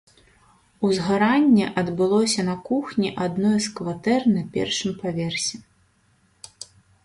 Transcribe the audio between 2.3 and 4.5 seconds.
на кухні адной з кватэр на